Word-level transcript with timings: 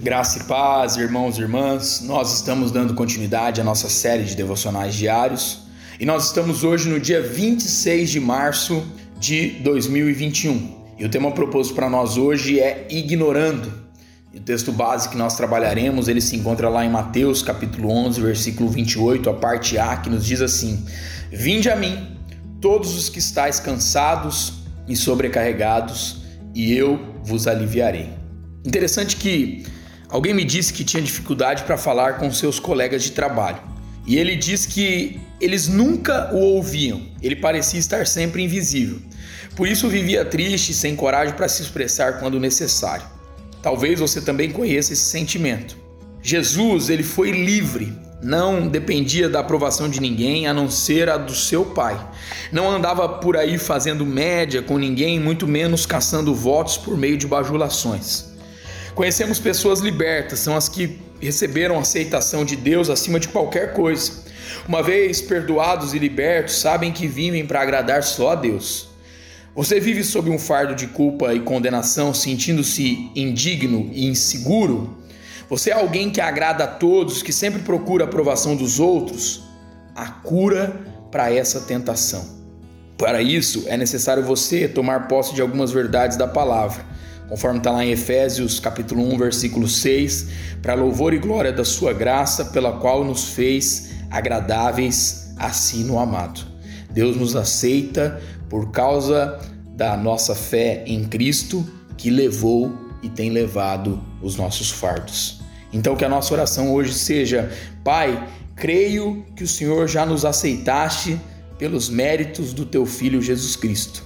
Graça 0.00 0.38
e 0.38 0.44
paz, 0.44 0.96
irmãos 0.96 1.38
e 1.38 1.40
irmãs, 1.40 2.00
nós 2.02 2.32
estamos 2.32 2.70
dando 2.70 2.94
continuidade 2.94 3.60
à 3.60 3.64
nossa 3.64 3.88
série 3.88 4.22
de 4.22 4.36
devocionais 4.36 4.94
diários 4.94 5.58
e 5.98 6.06
nós 6.06 6.26
estamos 6.26 6.62
hoje 6.62 6.88
no 6.88 7.00
dia 7.00 7.20
26 7.20 8.08
de 8.08 8.20
março 8.20 8.86
de 9.18 9.50
2021. 9.64 10.84
E 11.00 11.04
o 11.04 11.08
tema 11.08 11.32
proposto 11.32 11.74
para 11.74 11.90
nós 11.90 12.16
hoje 12.16 12.60
é 12.60 12.86
ignorando. 12.88 13.72
E 14.32 14.38
o 14.38 14.40
texto 14.40 14.70
base 14.70 15.08
que 15.08 15.16
nós 15.16 15.36
trabalharemos, 15.36 16.06
ele 16.06 16.20
se 16.20 16.36
encontra 16.36 16.68
lá 16.68 16.84
em 16.84 16.90
Mateus, 16.90 17.42
capítulo 17.42 17.90
11, 17.90 18.20
versículo 18.20 18.70
28, 18.70 19.28
a 19.28 19.34
parte 19.34 19.78
A, 19.78 19.96
que 19.96 20.08
nos 20.08 20.24
diz 20.24 20.40
assim: 20.40 20.86
Vinde 21.32 21.68
a 21.68 21.74
mim, 21.74 22.16
todos 22.60 22.96
os 22.96 23.08
que 23.08 23.18
estáis 23.18 23.58
cansados 23.58 24.60
e 24.86 24.94
sobrecarregados, 24.94 26.18
e 26.54 26.72
eu 26.72 27.00
vos 27.24 27.48
aliviarei. 27.48 28.10
Interessante 28.64 29.16
que 29.16 29.66
Alguém 30.08 30.32
me 30.32 30.44
disse 30.44 30.72
que 30.72 30.84
tinha 30.84 31.02
dificuldade 31.02 31.64
para 31.64 31.76
falar 31.76 32.14
com 32.14 32.32
seus 32.32 32.58
colegas 32.58 33.02
de 33.02 33.12
trabalho. 33.12 33.58
E 34.06 34.16
ele 34.16 34.36
diz 34.36 34.64
que 34.64 35.20
eles 35.38 35.68
nunca 35.68 36.30
o 36.32 36.38
ouviam. 36.38 37.02
Ele 37.20 37.36
parecia 37.36 37.78
estar 37.78 38.06
sempre 38.06 38.42
invisível. 38.42 38.98
Por 39.54 39.68
isso 39.68 39.88
vivia 39.88 40.24
triste, 40.24 40.72
sem 40.72 40.96
coragem 40.96 41.34
para 41.34 41.48
se 41.48 41.60
expressar 41.60 42.18
quando 42.18 42.40
necessário. 42.40 43.04
Talvez 43.60 44.00
você 44.00 44.20
também 44.20 44.50
conheça 44.50 44.94
esse 44.94 45.02
sentimento. 45.02 45.76
Jesus, 46.22 46.88
ele 46.88 47.02
foi 47.02 47.30
livre, 47.30 47.92
não 48.22 48.66
dependia 48.66 49.28
da 49.28 49.40
aprovação 49.40 49.88
de 49.88 50.00
ninguém 50.00 50.46
a 50.46 50.54
não 50.54 50.70
ser 50.70 51.10
a 51.10 51.18
do 51.18 51.34
seu 51.34 51.66
pai. 51.66 52.00
Não 52.50 52.70
andava 52.70 53.08
por 53.08 53.36
aí 53.36 53.58
fazendo 53.58 54.06
média 54.06 54.62
com 54.62 54.78
ninguém, 54.78 55.20
muito 55.20 55.46
menos 55.46 55.84
caçando 55.84 56.34
votos 56.34 56.78
por 56.78 56.96
meio 56.96 57.18
de 57.18 57.26
bajulações. 57.26 58.37
Conhecemos 58.98 59.38
pessoas 59.38 59.78
libertas, 59.78 60.40
são 60.40 60.56
as 60.56 60.68
que 60.68 60.98
receberam 61.20 61.76
a 61.76 61.82
aceitação 61.82 62.44
de 62.44 62.56
Deus 62.56 62.90
acima 62.90 63.20
de 63.20 63.28
qualquer 63.28 63.72
coisa. 63.72 64.10
Uma 64.66 64.82
vez 64.82 65.22
perdoados 65.22 65.94
e 65.94 66.00
libertos, 66.00 66.56
sabem 66.56 66.90
que 66.90 67.06
vivem 67.06 67.46
para 67.46 67.62
agradar 67.62 68.02
só 68.02 68.32
a 68.32 68.34
Deus. 68.34 68.88
Você 69.54 69.78
vive 69.78 70.02
sob 70.02 70.28
um 70.28 70.36
fardo 70.36 70.74
de 70.74 70.88
culpa 70.88 71.32
e 71.32 71.38
condenação, 71.38 72.12
sentindo-se 72.12 73.08
indigno 73.14 73.88
e 73.92 74.04
inseguro? 74.08 74.98
Você 75.48 75.70
é 75.70 75.74
alguém 75.74 76.10
que 76.10 76.20
agrada 76.20 76.64
a 76.64 76.66
todos, 76.66 77.22
que 77.22 77.32
sempre 77.32 77.62
procura 77.62 78.02
a 78.02 78.08
aprovação 78.08 78.56
dos 78.56 78.80
outros? 78.80 79.44
A 79.94 80.06
cura 80.06 80.76
para 81.12 81.32
essa 81.32 81.60
tentação. 81.60 82.26
Para 82.96 83.22
isso, 83.22 83.62
é 83.68 83.76
necessário 83.76 84.24
você 84.24 84.66
tomar 84.66 85.06
posse 85.06 85.36
de 85.36 85.40
algumas 85.40 85.70
verdades 85.70 86.16
da 86.16 86.26
palavra 86.26 86.97
conforme 87.28 87.58
está 87.58 87.70
lá 87.70 87.84
em 87.84 87.90
Efésios 87.90 88.58
capítulo 88.58 89.02
1, 89.12 89.18
versículo 89.18 89.68
6, 89.68 90.28
para 90.62 90.74
louvor 90.74 91.12
e 91.12 91.18
glória 91.18 91.52
da 91.52 91.64
sua 91.64 91.92
graça, 91.92 92.46
pela 92.46 92.72
qual 92.78 93.04
nos 93.04 93.30
fez 93.30 93.90
agradáveis 94.10 95.34
assim 95.36 95.84
no 95.84 95.98
amado. 95.98 96.40
Deus 96.90 97.16
nos 97.16 97.36
aceita 97.36 98.20
por 98.48 98.70
causa 98.70 99.38
da 99.76 99.96
nossa 99.96 100.34
fé 100.34 100.82
em 100.86 101.04
Cristo, 101.04 101.64
que 101.96 102.10
levou 102.10 102.72
e 103.02 103.08
tem 103.08 103.30
levado 103.30 104.02
os 104.22 104.36
nossos 104.36 104.70
fardos. 104.70 105.40
Então 105.72 105.94
que 105.94 106.04
a 106.04 106.08
nossa 106.08 106.32
oração 106.32 106.72
hoje 106.72 106.94
seja: 106.94 107.50
Pai, 107.84 108.26
creio 108.56 109.24
que 109.36 109.44
o 109.44 109.48
Senhor 109.48 109.86
já 109.86 110.06
nos 110.06 110.24
aceitaste 110.24 111.20
pelos 111.58 111.88
méritos 111.88 112.52
do 112.52 112.64
teu 112.64 112.86
filho 112.86 113.20
Jesus 113.20 113.54
Cristo. 113.54 114.02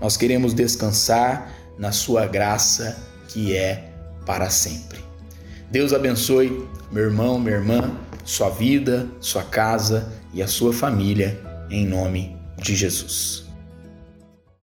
Nós 0.00 0.16
queremos 0.16 0.52
descansar 0.52 1.52
na 1.78 1.92
sua 1.92 2.26
graça 2.26 2.96
que 3.28 3.56
é 3.56 3.90
para 4.26 4.50
sempre. 4.50 4.98
Deus 5.70 5.92
abençoe 5.92 6.66
meu 6.92 7.04
irmão, 7.04 7.38
minha 7.38 7.56
irmã, 7.56 7.98
sua 8.24 8.48
vida, 8.50 9.08
sua 9.20 9.42
casa 9.42 10.12
e 10.32 10.42
a 10.42 10.46
sua 10.46 10.72
família, 10.72 11.40
em 11.70 11.86
nome 11.86 12.36
de 12.56 12.74
Jesus. 12.74 13.44